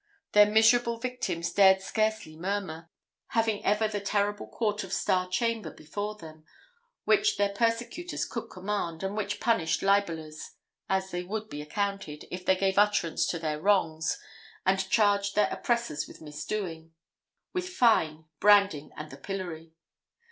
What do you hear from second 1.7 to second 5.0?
scarcely murmur; having ever the terrible court of